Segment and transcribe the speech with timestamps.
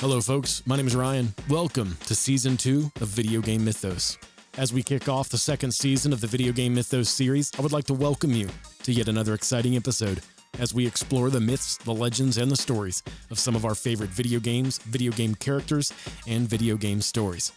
[0.00, 0.62] Hello, folks.
[0.66, 1.34] My name is Ryan.
[1.50, 4.16] Welcome to season two of Video Game Mythos.
[4.56, 7.72] As we kick off the second season of the Video Game Mythos series, I would
[7.72, 8.48] like to welcome you
[8.84, 10.22] to yet another exciting episode
[10.58, 14.08] as we explore the myths, the legends, and the stories of some of our favorite
[14.08, 15.92] video games, video game characters,
[16.26, 17.52] and video game stories.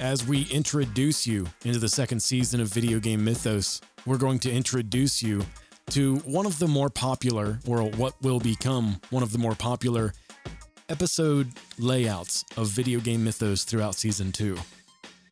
[0.00, 4.50] As we introduce you into the second season of Video Game Mythos, we're going to
[4.50, 5.44] introduce you
[5.90, 10.14] to one of the more popular, or what will become one of the more popular
[10.88, 14.56] episode layouts of Video Game Mythos throughout season two.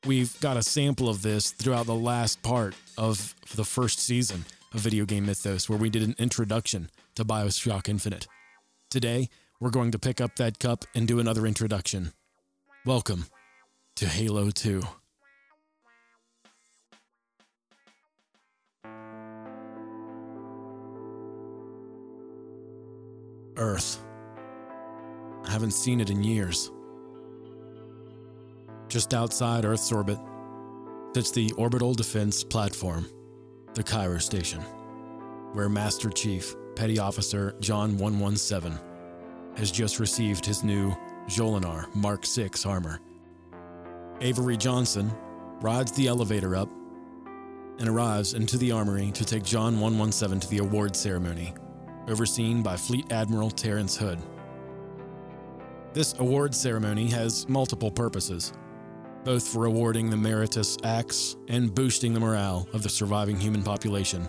[0.04, 4.80] We've got a sample of this throughout the last part of the first season of
[4.80, 8.26] Video Game Mythos, where we did an introduction to Bioshock Infinite.
[8.90, 9.28] Today,
[9.60, 12.12] we're going to pick up that cup and do another introduction.
[12.84, 13.26] Welcome
[13.96, 14.82] to Halo 2.
[23.56, 24.04] Earth.
[25.44, 26.70] I haven't seen it in years.
[28.88, 30.18] Just outside Earth's orbit
[31.14, 33.06] sits the Orbital Defense Platform,
[33.74, 34.60] the Cairo Station,
[35.52, 38.78] where Master Chief Petty Officer John 117
[39.56, 40.94] has just received his new
[41.26, 43.00] Mjolnir Mark 6 armor.
[44.20, 45.12] Avery Johnson
[45.60, 46.68] rides the elevator up
[47.78, 51.54] and arrives into the armory to take John 117 to the award ceremony,
[52.08, 54.18] overseen by Fleet Admiral Terrence Hood.
[55.94, 58.52] This award ceremony has multiple purposes,
[59.22, 64.28] both for awarding the meritorious acts and boosting the morale of the surviving human population,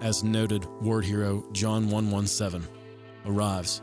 [0.00, 2.66] as noted ward hero John 117
[3.26, 3.82] arrives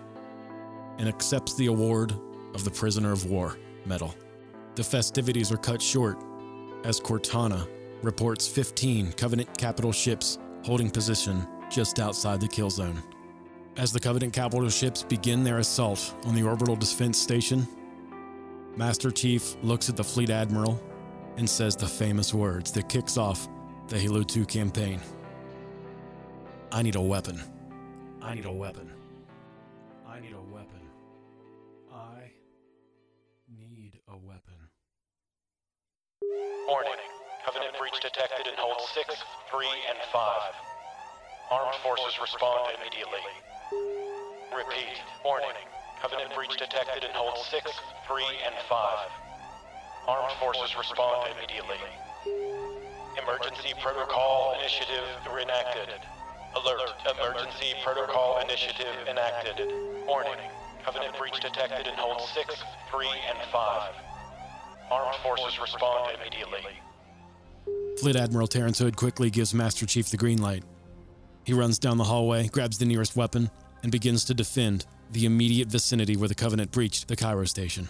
[0.98, 2.12] and accepts the award
[2.56, 4.16] of the Prisoner of War medal.
[4.74, 6.18] The festivities are cut short
[6.86, 7.68] as Cortana
[8.02, 13.04] reports 15 Covenant capital ships holding position just outside the kill zone.
[13.78, 17.66] As the Covenant capital ships begin their assault on the orbital defense station,
[18.76, 20.80] Master Chief looks at the fleet admiral
[21.38, 23.48] and says the famous words that kicks off
[23.88, 25.00] the Halo 2 campaign.
[26.72, 27.42] I need a weapon.
[28.22, 28.92] I need a weapon.
[30.06, 30.82] I need a weapon.
[31.94, 32.28] I
[33.50, 34.54] need a weapon.
[36.68, 36.92] Warning.
[37.46, 39.16] Covenant breach detected in hold 6,
[39.50, 40.42] 3, and 5.
[41.52, 43.20] Armed forces respond immediately.
[44.52, 45.00] Repeat.
[45.24, 45.56] Warning.
[46.02, 47.72] Covenant breach detected in hold 6,
[48.08, 48.98] 3, and 5.
[50.08, 51.80] Armed forces respond immediately.
[53.16, 55.08] Emergency Protocol Initiative
[55.42, 55.96] enacted.
[56.56, 56.92] Alert.
[57.16, 59.72] Emergency Protocol Initiative enacted.
[60.06, 60.36] Warning.
[60.84, 62.56] Covenant breach detected in hold 6,
[62.92, 63.94] 3, and 5.
[64.92, 66.68] Armed forces respond immediately.
[68.02, 70.64] Fleet Admiral Terrence Hood quickly gives Master Chief the green light.
[71.46, 73.50] He runs down the hallway, grabs the nearest weapon,
[73.84, 77.88] and begins to defend the immediate vicinity where the Covenant breached the Cairo station.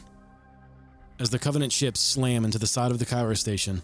[1.20, 3.84] As the Covenant ships slam into the side of the Cairo station,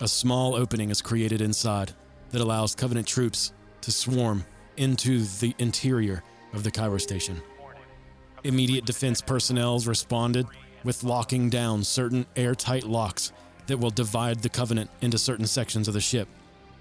[0.00, 1.92] a small opening is created inside
[2.30, 4.44] that allows Covenant troops to swarm
[4.76, 7.42] into the interior of the Cairo station.
[8.44, 10.46] Immediate defense personnel responded
[10.84, 13.32] with locking down certain airtight locks
[13.66, 16.28] that will divide the Covenant into certain sections of the ship.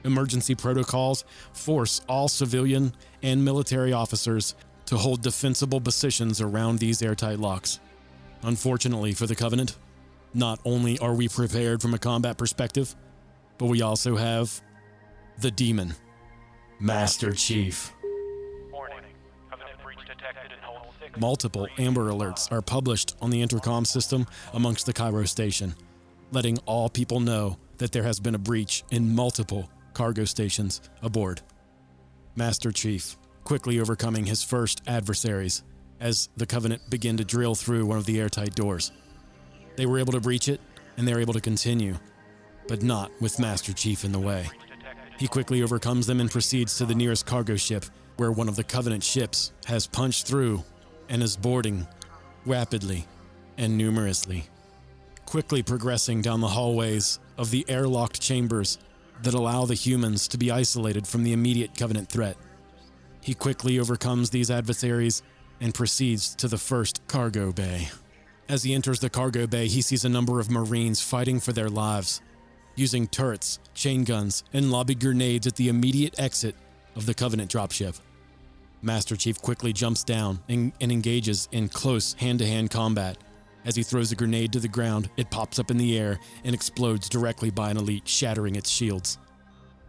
[0.04, 4.56] Emergency protocols force all civilian and military officers
[4.86, 7.80] to hold defensible positions around these airtight locks.
[8.44, 9.76] Unfortunately for the Covenant,
[10.34, 12.96] not only are we prepared from a combat perspective,
[13.58, 14.62] but we also have
[15.40, 15.94] the demon,
[16.80, 17.94] Master Chief.
[18.72, 19.00] Warning.
[19.50, 21.20] Covenant breach detected in hold 6.
[21.20, 25.76] Multiple Amber Alerts are published on the intercom system amongst the Cairo station,
[26.32, 31.42] letting all people know that there has been a breach in multiple cargo stations aboard.
[32.38, 35.62] Master Chief quickly overcoming his first adversaries
[36.00, 38.94] as the Covenant begin to drill through one of the airtight doors.
[39.76, 40.62] They were able to breach it,
[40.96, 41.98] and they were able to continue,
[42.70, 44.48] but not with Master Chief in the way.
[45.18, 47.84] He quickly overcomes them and proceeds to the nearest cargo ship,
[48.16, 50.64] where one of the Covenant ships has punched through
[51.10, 51.86] and is boarding
[52.46, 53.06] rapidly
[53.58, 54.46] and numerously,
[55.26, 58.78] quickly progressing down the hallways of the airlocked chambers
[59.24, 62.38] that allow the humans to be isolated from the immediate Covenant threat.
[63.22, 65.22] He quickly overcomes these adversaries
[65.62, 67.90] and proceeds to the first cargo bay.
[68.48, 71.70] As he enters the cargo bay, he sees a number of Marines fighting for their
[71.70, 72.22] lives,
[72.76, 76.56] using turrets, chain guns, and lobby grenades at the immediate exit
[76.96, 78.00] of the Covenant dropship.
[78.82, 83.18] Master Chief quickly jumps down and, and engages in close hand to hand combat.
[83.66, 86.56] As he throws a grenade to the ground, it pops up in the air and
[86.56, 89.18] explodes directly by an elite, shattering its shields.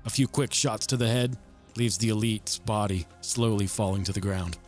[0.04, 1.36] A few quick shots to the head
[1.76, 4.58] leaves the elite's body slowly falling to the ground.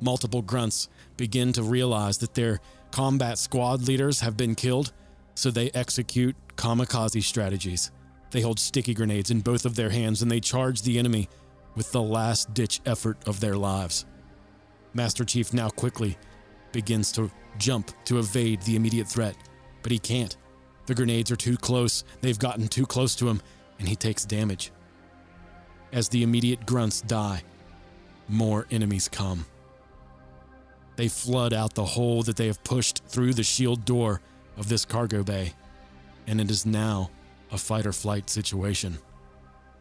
[0.00, 4.92] Multiple grunts begin to realize that their combat squad leaders have been killed,
[5.34, 7.90] so they execute kamikaze strategies.
[8.30, 11.28] They hold sticky grenades in both of their hands and they charge the enemy
[11.74, 14.04] with the last ditch effort of their lives.
[14.94, 16.16] Master Chief now quickly
[16.76, 19.34] begins to jump to evade the immediate threat,
[19.82, 20.36] but he can't.
[20.84, 23.40] The grenades are too close, they've gotten too close to him,
[23.78, 24.72] and he takes damage.
[25.90, 27.42] As the immediate grunts die,
[28.28, 29.46] more enemies come.
[30.96, 34.20] They flood out the hole that they have pushed through the shield door
[34.58, 35.54] of this cargo bay,
[36.26, 37.10] and it is now
[37.52, 38.98] a fight or flight situation.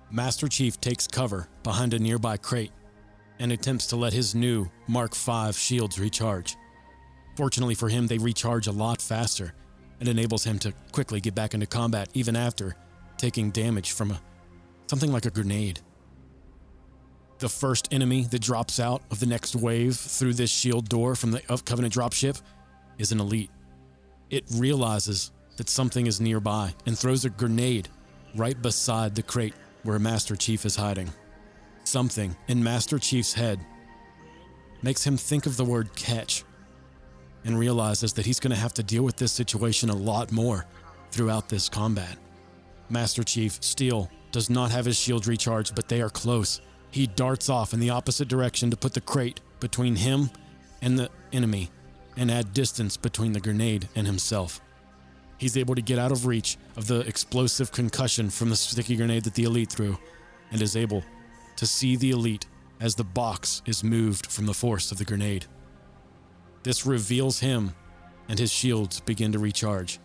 [0.10, 2.72] Master Chief takes cover behind a nearby crate
[3.40, 6.56] and attempts to let his new Mark V shields recharge.
[7.36, 9.54] Fortunately for him, they recharge a lot faster
[10.00, 12.76] and enables him to quickly get back into combat even after
[13.18, 14.22] taking damage from a,
[14.88, 15.80] something like a grenade.
[17.40, 21.32] The first enemy that drops out of the next wave through this shield door from
[21.32, 22.42] the Covenant dropship
[22.98, 23.52] is an elite.
[24.30, 27.90] It realizes that something is nearby and throws a grenade
[28.36, 29.54] right beside the crate
[29.84, 31.12] where Master Chief is hiding.
[31.84, 33.60] Something in Master Chief's head
[34.82, 36.44] makes him think of the word catch
[37.46, 40.66] and realizes that he's going to have to deal with this situation a lot more
[41.12, 42.18] throughout this combat.
[42.90, 46.60] Master Chief still does not have his shield recharged, but they are close.
[46.92, 50.30] He darts off in the opposite direction to put the crate between him
[50.82, 51.70] and the enemy
[52.18, 54.60] and add distance between the grenade and himself.
[55.38, 59.24] He's able to get out of reach of the explosive concussion from the sticky grenade
[59.26, 59.98] that the elite threw
[60.52, 61.04] and is able
[61.58, 62.46] to see the elite
[62.80, 65.46] as the box is moved from the force of the grenade.
[66.66, 67.76] This reveals him,
[68.28, 70.00] and his shields begin to recharge.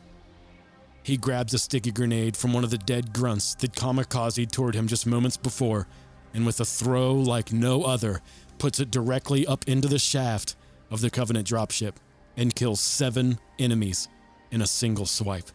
[1.03, 4.87] He grabs a sticky grenade from one of the dead grunts that kamikaze toward him
[4.87, 5.89] just moments before,
[6.35, 8.21] and with a throw like no other,
[8.59, 10.55] puts it directly up into the shaft
[10.91, 11.95] of the Covenant dropship
[12.37, 14.09] and kills seven enemies
[14.51, 15.51] in a single swipe.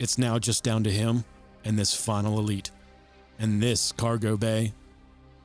[0.00, 1.24] It's now just down to him
[1.64, 2.72] and this final elite,
[3.38, 4.72] and this cargo bay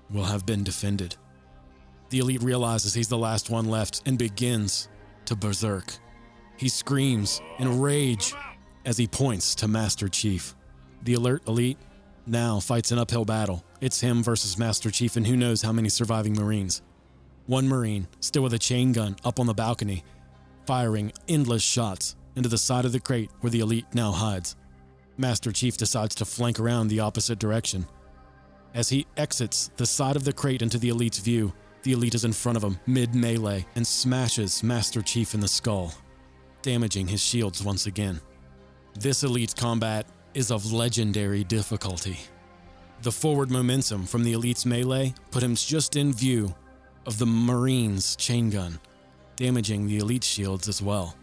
[0.10, 1.18] will have been defended.
[2.10, 4.90] The elite realizes he's the last one left and begins
[5.26, 5.94] to berserk.
[6.58, 8.34] He screams in rage
[8.86, 10.56] as he points to Master Chief.
[11.04, 11.78] The alert elite
[12.26, 13.64] now fights an uphill battle.
[13.80, 16.82] It's him versus Master Chief and who knows how many surviving Marines.
[17.46, 20.04] One Marine, still with a chain gun, up on the balcony,
[20.66, 24.56] firing endless shots into the side of the crate where the elite now hides.
[25.18, 27.86] Master Chief decides to flank around the opposite direction.
[28.74, 31.54] As he exits the side of the crate into the elite's view,
[31.84, 35.48] the elite is in front of him, mid melee, and smashes Master Chief in the
[35.48, 35.94] skull,
[36.62, 38.20] damaging his shields once again.
[39.00, 42.20] This elite's combat is of legendary difficulty.
[43.02, 46.54] The forward momentum from the elite's melee put him just in view
[47.06, 48.80] of the Marine's chain gun,
[49.38, 51.16] damaging the elite shields as well.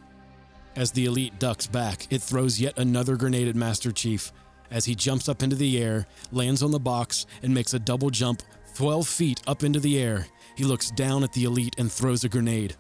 [0.75, 4.33] As the elite ducks back, it throws yet another grenade at Master Chief
[4.71, 8.11] as he jumps up into the air, lands on the box, and makes a double
[8.11, 8.43] jump
[8.77, 10.27] 12 feet up into the air.
[10.55, 12.77] He looks down at the elite and throws a grenade.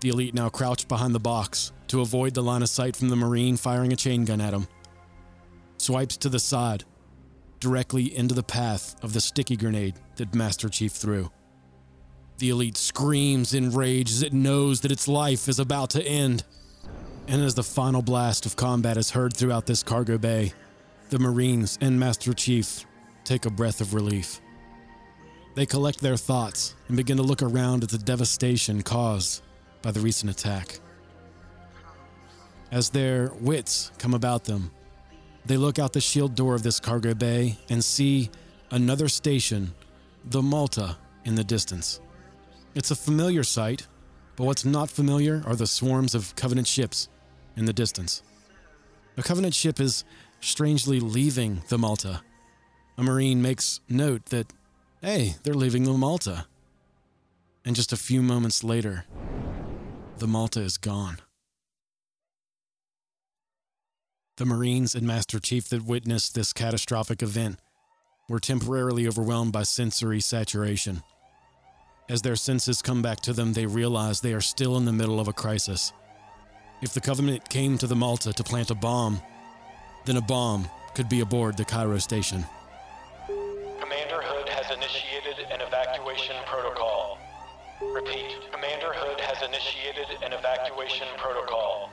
[0.00, 3.16] The elite now crouched behind the box to avoid the line of sight from the
[3.16, 4.66] Marine firing a chain gun at him.
[5.76, 6.84] Swipes to the side,
[7.60, 11.30] directly into the path of the sticky grenade that Master Chief threw.
[12.38, 16.44] The elite screams in rage as it knows that its life is about to end.
[17.28, 20.54] And as the final blast of combat is heard throughout this cargo bay,
[21.10, 22.86] the Marines and Master Chief
[23.24, 24.40] take a breath of relief.
[25.54, 29.42] They collect their thoughts and begin to look around at the devastation caused
[29.82, 30.80] by the recent attack.
[32.72, 34.72] As their wits come about them,
[35.46, 38.30] they look out the shield door of this cargo bay and see
[38.70, 39.74] another station,
[40.24, 42.00] the Malta, in the distance.
[42.74, 43.86] It's a familiar sight,
[44.36, 47.08] but what's not familiar are the swarms of Covenant ships
[47.56, 48.22] in the distance.
[49.16, 50.04] A Covenant ship is
[50.40, 52.22] strangely leaving the Malta.
[52.98, 54.52] A Marine makes note that,
[55.04, 56.46] hey, they're leaving the Malta.
[57.62, 59.04] And just a few moments later,
[60.16, 61.18] the Malta is gone.
[64.38, 67.58] The Marines and Master Chief that witnessed this catastrophic event
[68.30, 71.02] were temporarily overwhelmed by sensory saturation.
[72.08, 75.20] As their senses come back to them, they realize they are still in the middle
[75.20, 75.92] of a crisis.
[76.80, 79.20] If the Covenant came to the Malta to plant a bomb,
[80.06, 82.46] then a bomb could be aboard the Cairo station.
[84.84, 87.18] Initiated an evacuation protocol.
[87.80, 91.90] Repeat, Commander Hood has initiated an evacuation protocol.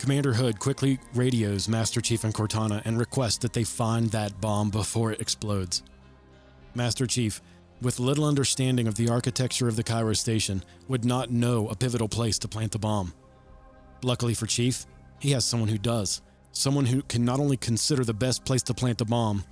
[0.00, 4.70] Commander Hood quickly radios Master Chief and Cortana and requests that they find that bomb
[4.70, 5.84] before it explodes.
[6.74, 7.40] Master Chief,
[7.80, 12.08] with little understanding of the architecture of the Cairo station, would not know a pivotal
[12.08, 13.14] place to plant the bomb.
[14.02, 14.84] Luckily for Chief,
[15.20, 16.22] he has someone who does.
[16.50, 19.44] Someone who can not only consider the best place to plant the bomb,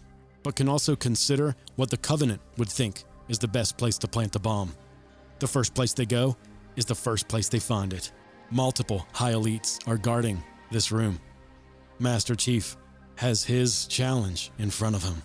[0.45, 4.31] but can also consider what the Covenant would think is the best place to plant
[4.31, 4.73] the bomb.
[5.41, 6.37] The first place they go
[6.77, 8.13] is the first place they find it.
[8.51, 11.19] Multiple high elites are guarding this room.
[11.99, 12.77] Master Chief
[13.17, 15.23] has his challenge in front of him.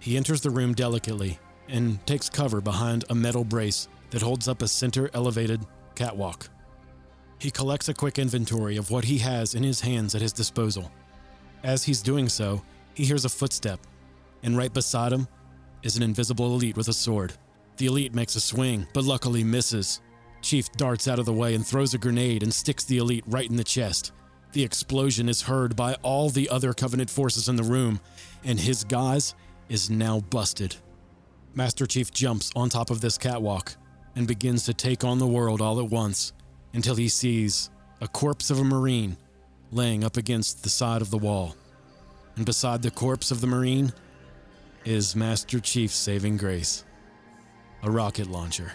[0.00, 1.38] He enters the room delicately
[1.68, 5.60] and takes cover behind a metal brace that holds up a center elevated
[5.94, 6.48] catwalk.
[7.38, 10.90] He collects a quick inventory of what he has in his hands at his disposal.
[11.62, 12.62] As he's doing so,
[12.94, 13.80] he hears a footstep,
[14.42, 15.28] and right beside him
[15.82, 17.32] is an invisible elite with a sword.
[17.76, 20.00] The elite makes a swing, but luckily misses.
[20.42, 23.48] Chief darts out of the way and throws a grenade and sticks the elite right
[23.48, 24.12] in the chest.
[24.52, 28.00] The explosion is heard by all the other Covenant forces in the room,
[28.44, 29.34] and his guise
[29.68, 30.76] is now busted.
[31.54, 33.76] Master Chief jumps on top of this catwalk
[34.16, 36.32] and begins to take on the world all at once
[36.72, 39.16] until he sees a corpse of a Marine
[39.70, 41.54] laying up against the side of the wall.
[42.36, 43.92] And beside the corpse of the Marine
[44.88, 46.82] is Master Chief's saving grace
[47.82, 48.72] a rocket launcher.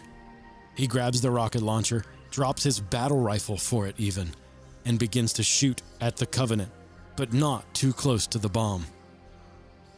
[0.75, 4.29] He grabs the rocket launcher, drops his battle rifle for it, even,
[4.85, 6.71] and begins to shoot at the Covenant,
[7.15, 8.85] but not too close to the bomb.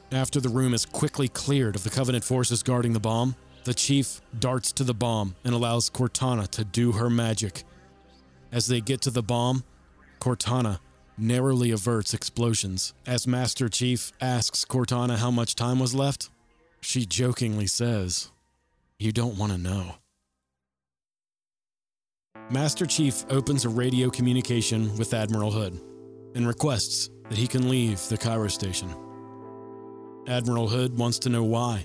[0.10, 4.22] After the room is quickly cleared of the Covenant forces guarding the bomb, the chief
[4.40, 7.64] darts to the bomb and allows Cortana to do her magic.
[8.54, 9.66] As they get to the bomb,
[10.22, 10.80] Cortana
[11.18, 12.94] narrowly averts explosions.
[13.06, 16.30] As Master Chief asks Cortana how much time was left,
[16.82, 18.32] she jokingly says,
[19.00, 19.96] You don't want to know.
[22.50, 25.80] Master Chief opens a radio communication with Admiral Hood
[26.36, 28.94] and requests that he can leave the Cairo station.
[30.28, 31.84] Admiral Hood wants to know why.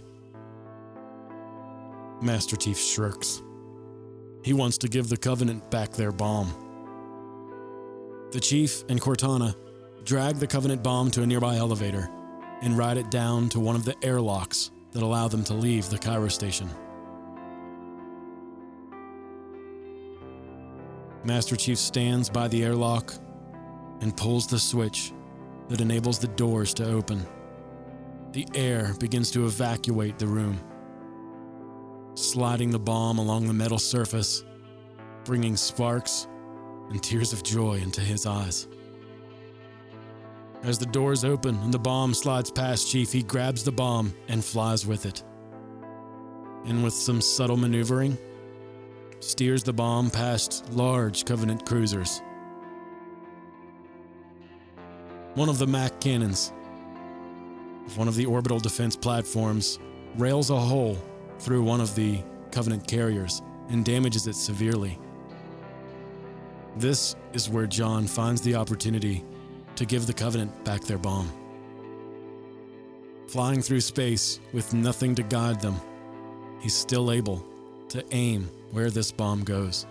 [2.21, 3.43] Master Chief shirks.
[4.43, 6.70] He wants to give the Covenant back their bomb.
[8.33, 9.57] The Chief and Cortana
[10.05, 12.09] drag the Covenant bomb to a nearby elevator
[12.63, 15.99] and ride it down to one of the airlocks that allow them to leave the
[15.99, 16.71] Cairo station.
[21.25, 23.13] Master Chief stands by the airlock
[24.01, 25.13] and pulls the switch
[25.69, 27.27] that enables the doors to open.
[28.31, 30.61] The air begins to evacuate the room,
[32.15, 34.45] sliding the bomb along the metal surface,
[35.25, 36.29] bringing sparks
[36.91, 38.69] and tears of joy into his eyes.
[40.63, 44.45] As the doors open and the bomb slides past Chief, he grabs the bomb and
[44.45, 45.23] flies with it.
[46.67, 48.19] And with some subtle maneuvering,
[49.21, 52.21] steers the bomb past large Covenant cruisers.
[55.35, 56.53] One of the MAC cannons
[57.87, 59.79] of one of the orbital defense platforms
[60.17, 60.99] rails a hole
[61.39, 64.99] through one of the Covenant carriers and damages it severely.
[66.77, 69.25] This is where John finds the opportunity
[69.77, 71.31] to give the Covenant back their bomb.
[73.29, 75.77] Flying through space with nothing to guide them,
[76.61, 77.45] he's still able
[77.89, 79.87] to aim where this bomb goes.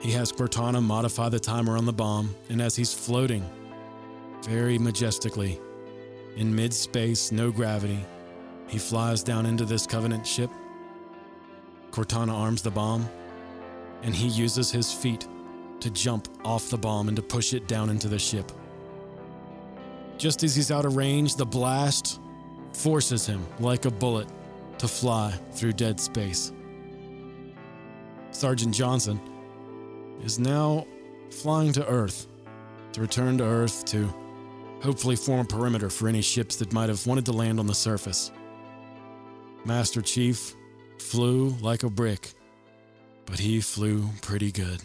[0.00, 3.44] He has Cortana modify the timer on the bomb, and as he's floating
[4.42, 5.60] very majestically
[6.36, 7.98] in mid space, no gravity,
[8.68, 10.50] he flies down into this Covenant ship.
[11.90, 13.08] Cortana arms the bomb,
[14.02, 15.26] and he uses his feet
[15.80, 18.50] to jump off the bomb and to push it down into the ship.
[20.18, 22.20] Just as he's out of range, the blast
[22.72, 24.28] forces him, like a bullet,
[24.78, 26.52] to fly through dead space.
[28.30, 29.20] Sergeant Johnson
[30.22, 30.86] is now
[31.30, 32.26] flying to Earth
[32.92, 34.12] to return to Earth to
[34.82, 37.74] hopefully form a perimeter for any ships that might have wanted to land on the
[37.74, 38.32] surface.
[39.64, 40.54] Master Chief
[40.98, 42.32] flew like a brick,
[43.26, 44.82] but he flew pretty good.